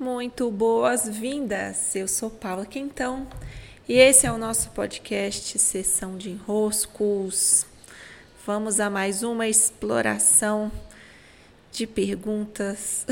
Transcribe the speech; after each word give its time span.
Muito 0.00 0.50
boas-vindas! 0.50 1.94
Eu 1.94 2.08
sou 2.08 2.30
Paula 2.30 2.64
Quintão 2.64 3.28
e 3.86 3.98
esse 3.98 4.26
é 4.26 4.32
o 4.32 4.38
nosso 4.38 4.70
podcast 4.70 5.58
Sessão 5.58 6.16
de 6.16 6.30
Enroscos. 6.30 7.66
Vamos 8.46 8.80
a 8.80 8.88
mais 8.88 9.22
uma 9.22 9.46
exploração 9.46 10.72
de 11.70 11.86
perguntas 11.86 13.04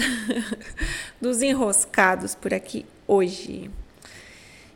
dos 1.21 1.43
enroscados 1.43 2.35
por 2.35 2.55
aqui 2.55 2.87
hoje. 3.07 3.71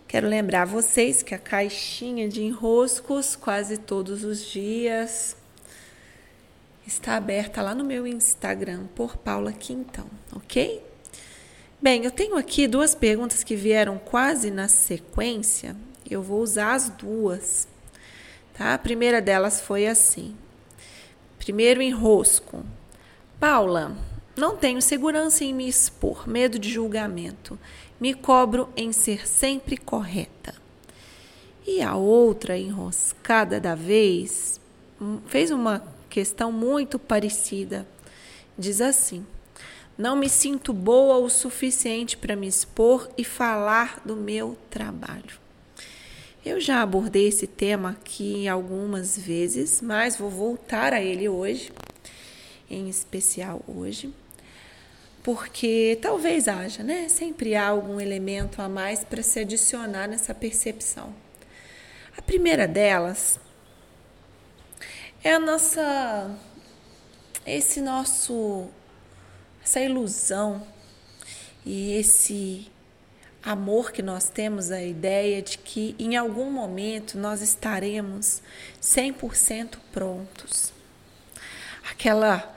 Quero 0.06 0.28
lembrar 0.28 0.66
vocês 0.66 1.22
que 1.22 1.34
a 1.34 1.38
caixinha 1.38 2.28
de 2.28 2.42
enroscos, 2.42 3.34
quase 3.34 3.78
todos 3.78 4.22
os 4.22 4.44
dias, 4.44 5.34
está 6.86 7.16
aberta 7.16 7.62
lá 7.62 7.74
no 7.74 7.84
meu 7.84 8.06
Instagram, 8.06 8.84
por 8.94 9.16
Paula 9.16 9.54
Quintão, 9.54 10.04
ok? 10.36 10.91
Bem, 11.82 12.04
eu 12.04 12.12
tenho 12.12 12.36
aqui 12.36 12.68
duas 12.68 12.94
perguntas 12.94 13.42
que 13.42 13.56
vieram 13.56 13.98
quase 13.98 14.52
na 14.52 14.68
sequência. 14.68 15.74
Eu 16.08 16.22
vou 16.22 16.40
usar 16.40 16.74
as 16.74 16.88
duas. 16.88 17.66
Tá? 18.54 18.72
A 18.72 18.78
primeira 18.78 19.20
delas 19.20 19.60
foi 19.60 19.88
assim. 19.88 20.36
Primeiro 21.40 21.82
enrosco. 21.82 22.64
Paula, 23.40 23.96
não 24.36 24.56
tenho 24.56 24.80
segurança 24.80 25.42
em 25.42 25.52
me 25.52 25.68
expor, 25.68 26.28
medo 26.28 26.56
de 26.56 26.70
julgamento. 26.70 27.58
Me 28.00 28.14
cobro 28.14 28.68
em 28.76 28.92
ser 28.92 29.26
sempre 29.26 29.76
correta. 29.76 30.54
E 31.66 31.82
a 31.82 31.96
outra 31.96 32.56
enroscada 32.56 33.58
da 33.58 33.74
vez 33.74 34.60
hum, 35.00 35.18
fez 35.26 35.50
uma 35.50 35.82
questão 36.08 36.52
muito 36.52 36.96
parecida. 36.96 37.84
Diz 38.56 38.80
assim: 38.80 39.26
não 39.96 40.16
me 40.16 40.28
sinto 40.28 40.72
boa 40.72 41.18
o 41.18 41.28
suficiente 41.28 42.16
para 42.16 42.34
me 42.34 42.46
expor 42.46 43.10
e 43.16 43.24
falar 43.24 44.00
do 44.04 44.16
meu 44.16 44.56
trabalho. 44.70 45.40
Eu 46.44 46.60
já 46.60 46.82
abordei 46.82 47.28
esse 47.28 47.46
tema 47.46 47.90
aqui 47.90 48.48
algumas 48.48 49.16
vezes, 49.16 49.80
mas 49.80 50.16
vou 50.16 50.28
voltar 50.28 50.92
a 50.92 51.00
ele 51.00 51.28
hoje, 51.28 51.70
em 52.68 52.88
especial 52.88 53.62
hoje, 53.68 54.12
porque 55.22 55.96
talvez 56.02 56.48
haja, 56.48 56.82
né? 56.82 57.08
Sempre 57.08 57.54
há 57.54 57.68
algum 57.68 58.00
elemento 58.00 58.60
a 58.60 58.68
mais 58.68 59.04
para 59.04 59.22
se 59.22 59.38
adicionar 59.38 60.08
nessa 60.08 60.34
percepção. 60.34 61.14
A 62.18 62.22
primeira 62.22 62.66
delas 62.66 63.38
é 65.22 65.32
a 65.32 65.38
nossa 65.38 66.36
esse 67.46 67.80
nosso 67.80 68.68
essa 69.62 69.80
ilusão 69.80 70.66
e 71.64 71.92
esse 71.92 72.70
amor 73.42 73.92
que 73.92 74.02
nós 74.02 74.28
temos 74.28 74.70
a 74.70 74.82
ideia 74.82 75.42
de 75.42 75.58
que 75.58 75.94
em 75.98 76.16
algum 76.16 76.50
momento 76.50 77.18
nós 77.18 77.40
estaremos 77.40 78.42
100% 78.80 79.78
prontos. 79.92 80.72
Aquela 81.90 82.52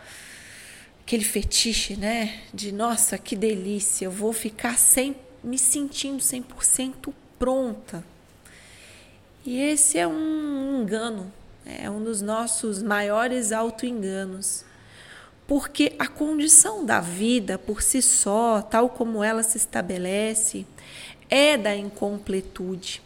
aquele 1.01 1.23
fetiche, 1.23 1.95
né, 1.95 2.41
de 2.51 2.71
nossa, 2.71 3.15
que 3.15 3.35
delícia, 3.35 4.05
eu 4.05 4.11
vou 4.11 4.33
ficar 4.33 4.75
sem 4.75 5.15
me 5.43 5.57
sentindo 5.57 6.17
100% 6.17 7.13
pronta. 7.37 8.03
E 9.45 9.59
esse 9.59 9.99
é 9.99 10.07
um 10.07 10.81
engano, 10.81 11.31
é 11.63 11.87
um 11.87 12.03
dos 12.03 12.23
nossos 12.23 12.81
maiores 12.81 13.51
autoenganos 13.51 14.65
porque 15.47 15.93
a 15.99 16.07
condição 16.07 16.85
da 16.85 16.99
vida 16.99 17.57
por 17.57 17.81
si 17.81 18.01
só, 18.01 18.61
tal 18.61 18.89
como 18.89 19.23
ela 19.23 19.43
se 19.43 19.57
estabelece, 19.57 20.65
é 21.29 21.57
da 21.57 21.75
incompletude. 21.75 23.01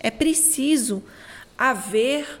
É 0.00 0.10
preciso 0.10 1.02
haver 1.56 2.40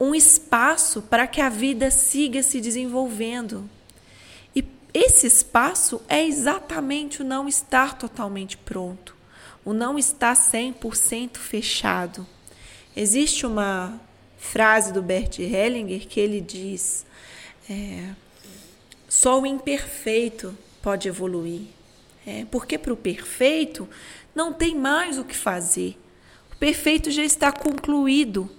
um 0.00 0.14
espaço 0.14 1.02
para 1.02 1.26
que 1.26 1.40
a 1.40 1.48
vida 1.48 1.90
siga 1.90 2.42
se 2.42 2.60
desenvolvendo. 2.60 3.68
E 4.54 4.64
esse 4.94 5.26
espaço 5.26 6.00
é 6.08 6.24
exatamente 6.24 7.22
o 7.22 7.24
não 7.24 7.48
estar 7.48 7.98
totalmente 7.98 8.56
pronto, 8.56 9.16
o 9.64 9.72
não 9.72 9.98
estar 9.98 10.36
100% 10.36 11.36
fechado. 11.36 12.26
Existe 12.96 13.44
uma 13.44 14.00
frase 14.36 14.92
do 14.92 15.02
Bert 15.02 15.38
Hellinger 15.40 16.06
que 16.06 16.20
ele 16.20 16.40
diz: 16.40 17.04
é, 17.68 18.14
só 19.08 19.40
o 19.40 19.46
imperfeito 19.46 20.56
pode 20.82 21.08
evoluir. 21.08 21.62
É, 22.26 22.44
porque 22.50 22.76
para 22.76 22.92
o 22.92 22.96
perfeito 22.96 23.88
não 24.34 24.52
tem 24.52 24.74
mais 24.74 25.18
o 25.18 25.24
que 25.24 25.36
fazer. 25.36 25.98
O 26.52 26.56
perfeito 26.56 27.10
já 27.10 27.22
está 27.22 27.52
concluído. 27.52 28.50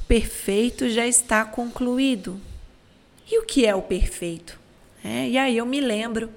O 0.00 0.04
perfeito 0.06 0.88
já 0.88 1.06
está 1.06 1.44
concluído. 1.44 2.40
E 3.30 3.38
o 3.38 3.44
que 3.44 3.66
é 3.66 3.74
o 3.74 3.82
perfeito? 3.82 4.58
É, 5.04 5.28
e 5.28 5.38
aí 5.38 5.56
eu 5.56 5.66
me 5.66 5.80
lembro 5.80 6.30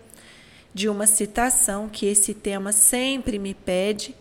de 0.74 0.88
uma 0.88 1.08
citação 1.08 1.90
que 1.90 2.06
esse 2.06 2.34
tema 2.34 2.72
sempre 2.72 3.40
me 3.40 3.54
pede, 3.54 4.16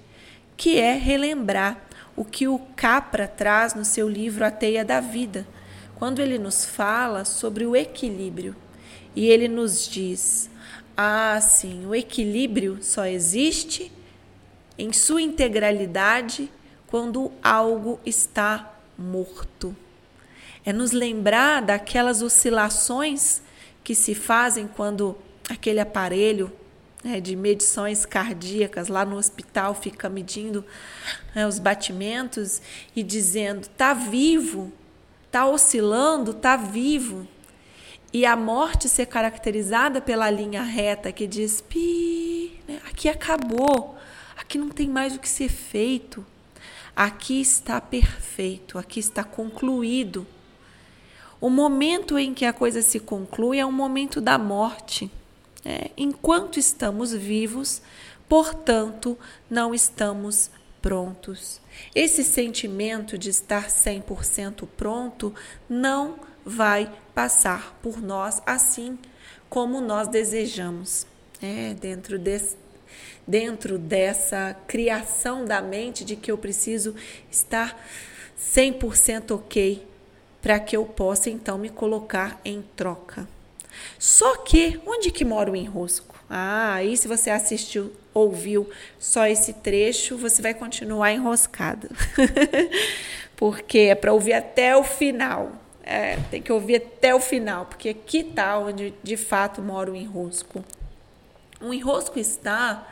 que 0.57 0.79
é 0.79 0.95
relembrar 0.95 1.83
o 2.17 2.25
que 2.25 2.49
o 2.49 2.59
Capra 2.75 3.29
traz 3.29 3.75
no 3.75 3.85
seu 3.85 4.09
livro 4.09 4.45
A 4.45 4.51
Teia 4.51 4.85
da 4.85 5.01
Vida 5.01 5.47
quando 5.99 6.21
ele 6.21 6.39
nos 6.39 6.65
fala 6.65 7.25
sobre 7.25 7.67
o 7.67 7.75
equilíbrio 7.75 8.55
e 9.17 9.27
ele 9.27 9.49
nos 9.49 9.89
diz: 9.89 10.49
ah, 10.97 11.39
sim, 11.41 11.85
o 11.87 11.95
equilíbrio 11.95 12.79
só 12.81 13.05
existe 13.05 13.91
em 14.79 14.93
sua 14.93 15.21
integralidade 15.21 16.51
quando 16.87 17.33
algo 17.43 17.99
está 18.07 18.79
morto. 18.97 19.77
É 20.65 20.73
nos 20.73 20.93
lembrar 20.93 21.63
daquelas 21.63 22.23
oscilações 22.23 23.43
que 23.83 23.95
se 23.95 24.15
fazem 24.15 24.69
quando 24.69 25.17
aquele 25.49 25.81
aparelho 25.81 26.53
né, 27.03 27.21
de 27.21 27.35
medições 27.35 28.05
cardíacas 28.07 28.89
lá 28.89 29.05
no 29.05 29.17
hospital 29.17 29.75
fica 29.75 30.09
medindo 30.09 30.65
né, 31.35 31.47
os 31.47 31.59
batimentos 31.59 32.63
e 32.95 33.03
dizendo: 33.03 33.63
está 33.63 33.95
vivo, 33.95 34.73
está 35.29 35.47
oscilando, 35.47 36.33
está 36.33 36.57
vivo. 36.57 37.29
E 38.13 38.25
a 38.25 38.35
morte 38.35 38.89
ser 38.89 39.07
caracterizada 39.07 40.01
pela 40.01 40.31
linha 40.31 40.63
reta 40.63 41.13
que 41.13 41.27
diz: 41.27 41.61
pi, 41.61 42.59
né? 42.67 42.81
aqui 42.89 43.09
acabou, 43.09 43.97
aqui 44.37 44.59
não 44.59 44.71
tem 44.71 44.89
mais 44.89 45.15
o 45.15 45.19
que 45.19 45.29
ser 45.29 45.51
feito, 45.51 46.25
aqui 46.97 47.41
está 47.41 47.81
perfeito, 47.81 48.79
aqui 48.79 48.99
está 48.99 49.23
concluído. 49.23 50.27
O 51.41 51.51
momento 51.51 52.19
em 52.19 52.35
que 52.35 52.45
a 52.45 52.53
coisa 52.53 52.83
se 52.83 52.99
conclui 52.99 53.59
é 53.59 53.67
o 53.67 53.71
momento 53.71 54.21
da 54.21 54.39
morte. 54.39 55.11
É, 55.65 55.91
enquanto 55.97 56.59
estamos 56.59 57.13
vivos, 57.13 57.83
portanto, 58.29 59.17
não 59.51 59.75
estamos 59.75 60.51
prontos. 60.81 61.61
Esse 61.95 62.25
sentimento 62.25 63.19
de 63.19 63.31
estar 63.31 63.69
100% 63.69 64.67
pronto 64.77 65.35
não 65.69 66.21
vai 66.45 66.91
passar 67.15 67.79
por 67.83 68.01
nós 68.01 68.43
assim 68.47 68.99
como 69.49 69.81
nós 69.81 70.09
desejamos. 70.09 71.07
É, 71.41 71.73
dentro, 71.75 72.19
desse, 72.19 72.57
dentro 73.27 73.79
dessa 73.79 74.57
criação 74.67 75.45
da 75.45 75.63
mente 75.63 76.05
de 76.05 76.17
que 76.17 76.31
eu 76.31 76.39
preciso 76.39 76.95
estar 77.31 77.81
100% 78.39 79.31
ok 79.33 79.87
para 80.43 80.59
que 80.59 80.77
eu 80.77 80.85
possa 80.85 81.31
então 81.31 81.59
me 81.59 81.69
colocar 81.69 82.41
em 82.45 82.63
troca. 82.75 83.29
Só 83.99 84.39
que 84.39 84.81
onde 84.87 85.11
que 85.11 85.25
mora 85.25 85.51
o 85.51 85.57
enrosco? 85.57 86.17
Ah, 86.29 86.75
aí 86.75 86.97
se 86.97 87.09
você 87.09 87.31
assistiu, 87.31 87.93
ouviu 88.19 88.69
só 88.99 89.27
esse 89.27 89.53
trecho, 89.53 90.17
você 90.17 90.43
vai 90.43 90.55
continuar 90.55 91.13
enroscado. 91.13 91.89
porque 93.39 93.79
é 93.79 93.95
para 93.95 94.13
ouvir 94.13 94.33
até 94.33 94.77
o 94.77 94.83
final. 94.83 95.53
É, 95.83 96.17
tem 96.31 96.43
que 96.43 96.53
ouvir 96.53 96.77
até 96.77 97.15
o 97.15 97.21
final, 97.21 97.65
porque 97.65 97.89
aqui 97.89 98.19
está 98.19 98.59
onde 98.59 98.93
de 99.03 99.17
fato 99.17 99.63
mora 99.63 99.91
o 99.91 99.97
enrosco. 99.97 100.63
O 101.61 101.73
enrosco 101.73 102.19
está 102.19 102.87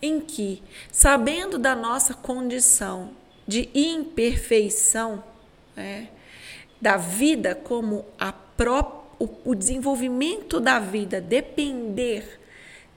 em 0.00 0.20
que, 0.20 0.62
sabendo 0.90 1.58
da 1.58 1.74
nossa 1.74 2.14
condição 2.14 3.10
de 3.46 3.68
imperfeição, 3.74 5.22
né, 5.76 6.08
da 6.80 6.96
vida 6.96 7.54
como 7.54 8.04
a 8.18 8.32
própria, 8.32 8.98
o 9.44 9.52
desenvolvimento 9.52 10.60
da 10.60 10.78
vida 10.78 11.20
depender 11.20 12.37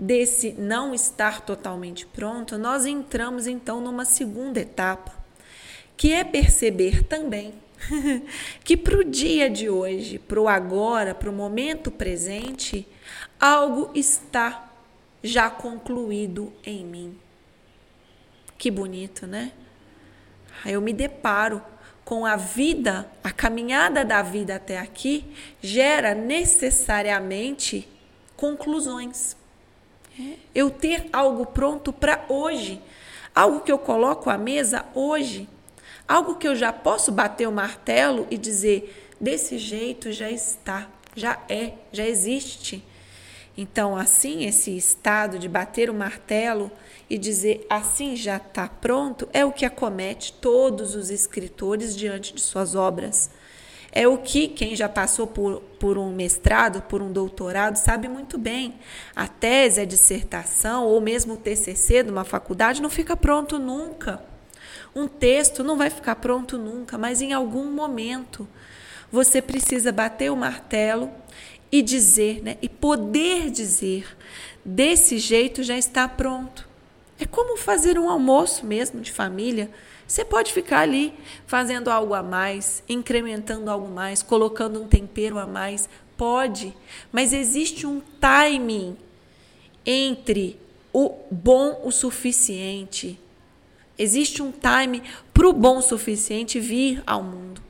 desse 0.02 0.54
não 0.54 0.96
estar 0.96 1.42
totalmente 1.42 2.08
pronto, 2.08 2.58
nós 2.58 2.88
entramos 2.88 3.46
então 3.46 3.80
numa 3.80 4.04
segunda 4.04 4.60
etapa, 4.60 5.14
que 5.96 6.12
é 6.12 6.24
perceber 6.24 7.04
também 7.04 7.54
que 8.66 8.76
para 8.76 8.98
o 8.98 9.04
dia 9.04 9.48
de 9.48 9.70
hoje, 9.70 10.18
para 10.18 10.42
o 10.42 10.50
agora, 10.50 11.14
para 11.14 11.30
o 11.30 11.34
momento 11.34 11.92
presente, 11.92 12.88
algo 13.40 13.92
está 13.94 14.72
já 15.24 15.52
concluído 15.52 16.52
em 16.66 16.84
mim. 16.84 17.20
Que 18.58 18.72
bonito, 18.72 19.28
né? 19.28 19.52
Eu 20.66 20.82
me 20.82 20.94
deparo 20.94 21.62
com 22.04 22.26
a 22.26 22.36
vida, 22.36 23.10
a 23.24 23.32
caminhada 23.32 24.04
da 24.04 24.24
vida 24.24 24.56
até 24.56 24.80
aqui, 24.80 25.26
gera 25.62 26.16
necessariamente 26.16 27.88
conclusões. 28.36 29.40
Eu 30.54 30.70
ter 30.70 31.08
algo 31.12 31.46
pronto 31.46 31.92
para 31.94 32.26
hoje, 32.30 32.82
algo 33.34 33.62
que 33.62 33.72
eu 33.72 33.80
coloco 33.80 34.30
à 34.30 34.38
mesa 34.38 34.86
hoje, 34.94 35.48
algo 36.08 36.36
que 36.36 36.48
eu 36.48 36.56
já 36.56 36.74
posso 36.74 37.12
bater 37.12 37.48
o 37.48 37.52
martelo 37.52 38.28
e 38.30 38.38
dizer: 38.38 39.12
desse 39.20 39.58
jeito 39.58 40.12
já 40.12 40.30
está, 40.30 40.90
já 41.16 41.40
é, 41.48 41.74
já 41.92 42.06
existe. 42.06 42.84
Então, 43.58 43.96
assim, 43.96 44.46
esse 44.46 44.76
estado 44.76 45.38
de 45.38 45.48
bater 45.48 45.90
o 45.90 45.94
martelo 45.94 46.72
e 47.10 47.18
dizer 47.18 47.66
assim 47.70 48.16
já 48.16 48.38
está 48.38 48.68
pronto 48.68 49.28
é 49.34 49.44
o 49.44 49.52
que 49.52 49.66
acomete 49.66 50.32
todos 50.34 50.96
os 50.96 51.10
escritores 51.10 51.96
diante 51.96 52.34
de 52.34 52.42
suas 52.42 52.76
obras. 52.76 53.30
É 53.92 54.08
o 54.08 54.18
que 54.18 54.48
quem 54.48 54.76
já 54.76 54.88
passou 54.88 55.28
por, 55.28 55.60
por 55.78 55.98
um 55.98 56.14
mestrado, 56.14 56.82
por 56.84 57.02
um 57.02 57.12
doutorado, 57.12 57.76
sabe 57.76 58.08
muito 58.08 58.38
bem. 58.38 58.76
A 59.14 59.28
tese, 59.28 59.82
a 59.82 59.86
dissertação 59.86 60.86
ou 60.86 61.02
mesmo 61.02 61.34
o 61.34 61.38
TCC 61.38 62.04
de 62.04 62.10
uma 62.10 62.24
faculdade 62.24 62.82
não 62.82 62.90
fica 62.90 63.18
pronto 63.18 63.60
nunca. 63.60 64.24
Um 64.96 65.08
texto 65.08 65.64
não 65.64 65.78
vai 65.78 65.90
ficar 65.90 66.16
pronto 66.16 66.58
nunca, 66.58 66.98
mas 66.98 67.22
em 67.22 67.34
algum 67.34 67.66
momento 67.66 68.48
você 69.12 69.42
precisa 69.42 69.92
bater 69.92 70.32
o 70.32 70.38
martelo 70.38 71.12
e 71.72 71.82
dizer, 71.82 72.42
né? 72.42 72.58
E 72.62 72.70
poder 72.70 73.50
dizer, 73.50 74.18
desse 74.64 75.18
jeito 75.18 75.64
já 75.64 75.78
está 75.78 76.08
pronto. 76.08 76.68
É 77.20 77.26
como 77.26 77.58
fazer 77.58 78.00
um 78.00 78.10
almoço 78.10 78.66
mesmo 78.66 79.00
de 79.02 79.12
família. 79.12 79.70
Você 80.12 80.26
pode 80.26 80.52
ficar 80.52 80.82
ali 80.82 81.14
fazendo 81.48 81.90
algo 81.90 82.14
a 82.14 82.22
mais, 82.22 82.84
incrementando 82.90 83.72
algo 83.72 83.88
mais, 83.88 84.22
colocando 84.22 84.82
um 84.82 84.86
tempero 84.86 85.40
a 85.40 85.48
mais. 85.48 85.88
Pode, 86.18 86.76
mas 87.14 87.32
existe 87.32 87.88
um 87.88 88.02
timing 88.20 88.98
entre 89.86 90.60
o 90.92 91.16
bom 91.32 91.80
o 91.86 91.94
suficiente. 91.94 93.18
Existe 93.98 94.44
um 94.44 94.52
time 94.52 95.02
para 95.34 95.48
o 95.48 95.54
bom 95.54 95.78
o 95.78 95.82
suficiente 95.82 96.60
vir 96.60 97.02
ao 97.08 97.24
mundo. 97.24 97.62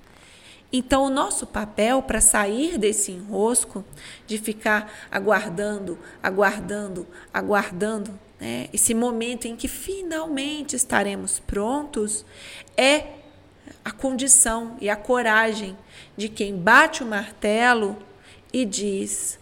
Então, 0.73 1.03
o 1.03 1.09
nosso 1.09 1.45
papel 1.45 2.01
para 2.01 2.21
sair 2.21 2.77
desse 2.77 3.11
enrosco 3.11 3.83
de 4.25 4.37
ficar 4.37 4.91
aguardando, 5.11 5.99
aguardando, 6.23 7.05
aguardando, 7.33 8.17
né, 8.39 8.69
esse 8.71 8.93
momento 8.93 9.45
em 9.45 9.55
que 9.55 9.67
finalmente 9.67 10.75
estaremos 10.75 11.39
prontos, 11.39 12.25
é 12.77 13.15
a 13.83 13.91
condição 13.91 14.77
e 14.79 14.89
a 14.89 14.95
coragem 14.95 15.77
de 16.15 16.29
quem 16.29 16.55
bate 16.55 17.03
o 17.03 17.05
martelo 17.05 17.97
e 18.53 18.63
diz: 18.65 19.37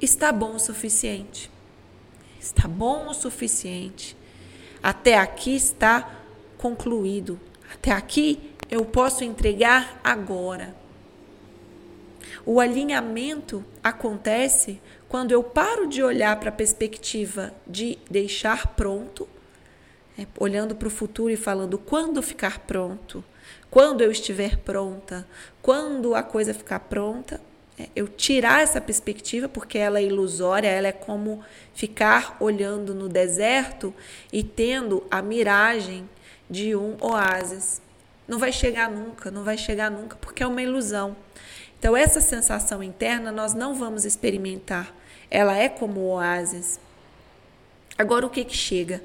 está 0.00 0.32
bom 0.32 0.54
o 0.54 0.58
suficiente. 0.60 1.50
Está 2.40 2.66
bom 2.66 3.08
o 3.08 3.14
suficiente. 3.14 4.16
Até 4.82 5.18
aqui 5.18 5.54
está 5.54 6.10
concluído. 6.56 7.38
Até 7.72 7.92
aqui 7.92 8.49
eu 8.70 8.84
posso 8.84 9.24
entregar 9.24 10.00
agora. 10.04 10.74
O 12.46 12.60
alinhamento 12.60 13.64
acontece 13.82 14.80
quando 15.08 15.32
eu 15.32 15.42
paro 15.42 15.88
de 15.88 16.02
olhar 16.02 16.38
para 16.38 16.50
a 16.50 16.52
perspectiva 16.52 17.52
de 17.66 17.98
deixar 18.08 18.68
pronto, 18.68 19.28
é, 20.18 20.26
olhando 20.38 20.74
para 20.76 20.88
o 20.88 20.90
futuro 20.90 21.32
e 21.32 21.36
falando 21.36 21.76
quando 21.76 22.22
ficar 22.22 22.60
pronto, 22.60 23.24
quando 23.70 24.02
eu 24.02 24.10
estiver 24.10 24.58
pronta, 24.58 25.26
quando 25.60 26.14
a 26.14 26.22
coisa 26.22 26.54
ficar 26.54 26.80
pronta, 26.80 27.40
é, 27.78 27.88
eu 27.96 28.06
tirar 28.06 28.62
essa 28.62 28.80
perspectiva 28.80 29.48
porque 29.48 29.78
ela 29.78 29.98
é 29.98 30.04
ilusória, 30.04 30.68
ela 30.68 30.88
é 30.88 30.92
como 30.92 31.42
ficar 31.74 32.36
olhando 32.40 32.94
no 32.94 33.08
deserto 33.08 33.92
e 34.32 34.44
tendo 34.44 35.02
a 35.10 35.20
miragem 35.20 36.08
de 36.48 36.76
um 36.76 36.96
oásis. 37.00 37.80
Não 38.30 38.38
vai 38.38 38.52
chegar 38.52 38.88
nunca, 38.88 39.28
não 39.28 39.42
vai 39.42 39.58
chegar 39.58 39.90
nunca, 39.90 40.14
porque 40.14 40.44
é 40.44 40.46
uma 40.46 40.62
ilusão. 40.62 41.16
Então, 41.76 41.96
essa 41.96 42.20
sensação 42.20 42.80
interna 42.80 43.32
nós 43.32 43.54
não 43.54 43.74
vamos 43.74 44.04
experimentar. 44.04 44.94
Ela 45.28 45.58
é 45.58 45.68
como 45.68 45.98
oásis. 46.02 46.78
Agora, 47.98 48.24
o 48.24 48.30
que, 48.30 48.44
que 48.44 48.56
chega? 48.56 49.02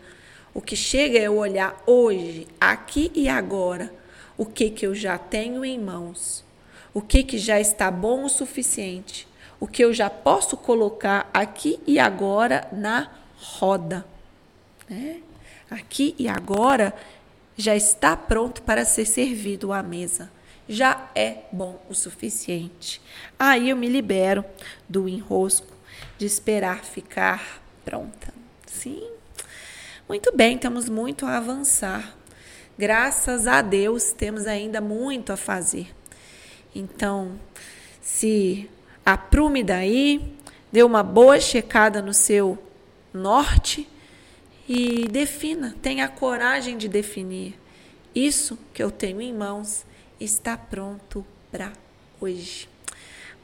O 0.54 0.62
que 0.62 0.75
chega 0.75 1.18
é 1.18 1.24
eu 1.24 1.38
olhar 1.38 1.75
hoje, 1.88 2.48
aqui 2.62 3.12
e 3.16 3.27
agora, 3.27 3.92
o 4.38 4.45
que, 4.45 4.69
que 4.69 4.86
eu 4.86 4.94
já 4.94 5.18
tenho 5.18 5.66
em 5.66 5.80
mãos, 5.80 6.45
o 6.94 7.01
que, 7.01 7.24
que 7.24 7.39
já 7.39 7.60
está 7.60 7.89
bom 7.89 8.25
o 8.25 8.30
suficiente, 8.30 9.27
o 9.60 9.66
que 9.66 9.83
eu 9.83 9.92
já 9.92 10.07
posso 10.07 10.56
colocar 10.56 11.27
aqui 11.33 11.80
e 11.88 11.98
agora 11.98 12.68
na 12.72 13.10
roda. 13.38 14.06
Né? 14.88 15.18
Aqui 15.72 16.13
e 16.19 16.27
agora 16.27 16.94
já 17.57 17.75
está 17.75 18.16
pronto 18.18 18.62
para 18.62 18.86
ser 18.86 19.06
servido 19.06 19.72
à 19.72 19.81
mesa. 19.81 20.31
Já 20.68 21.10
é 21.13 21.44
bom 21.52 21.80
o 21.90 21.94
suficiente. 21.94 23.02
Aí 23.38 23.69
eu 23.69 23.78
me 23.78 23.88
libero 23.88 24.44
do 24.90 25.07
enrosco 25.07 25.68
de 26.18 26.25
esperar 26.25 26.84
ficar 26.84 27.62
pronta. 27.84 28.34
Sim. 28.66 29.07
Muito 30.10 30.36
bem, 30.36 30.57
temos 30.57 30.90
muito 30.90 31.25
a 31.25 31.38
avançar. 31.38 32.16
Graças 32.78 33.48
a 33.48 33.62
Deus, 33.62 34.12
temos 34.12 34.46
ainda 34.48 34.81
muito 34.81 35.31
a 35.31 35.38
fazer. 35.38 35.88
Então, 36.74 37.40
se 38.01 38.69
aprume 39.06 39.63
daí, 39.63 40.36
dê 40.72 40.84
uma 40.84 41.01
boa 41.01 41.40
checada 41.40 42.01
no 42.01 42.13
seu 42.13 42.58
norte 43.13 43.88
e 44.67 45.07
defina, 45.07 45.75
tenha 45.81 46.06
a 46.06 46.09
coragem 46.09 46.77
de 46.77 46.88
definir. 46.88 47.56
Isso 48.13 48.57
que 48.73 48.81
eu 48.81 48.89
tenho 48.89 49.21
em 49.21 49.33
mãos 49.33 49.85
está 50.19 50.57
pronto 50.57 51.25
para 51.51 51.71
hoje. 52.19 52.67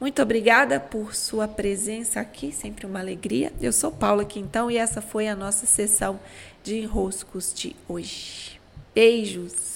Muito 0.00 0.20
obrigada 0.20 0.80
por 0.80 1.14
sua 1.14 1.46
presença 1.46 2.18
aqui, 2.20 2.50
sempre 2.50 2.86
uma 2.86 2.98
alegria. 2.98 3.52
Eu 3.60 3.72
sou 3.72 3.92
Paula 3.92 4.24
Quintão 4.24 4.70
e 4.70 4.76
essa 4.76 5.00
foi 5.00 5.28
a 5.28 5.36
nossa 5.36 5.64
sessão 5.64 6.18
de 6.64 6.78
enroscos 6.78 7.54
de 7.54 7.76
hoje. 7.88 8.60
Beijos! 8.94 9.71